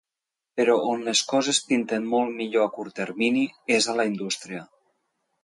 [0.59, 3.45] Però on les coses pinten molt millor a curt termini
[3.79, 4.65] és a la indústria.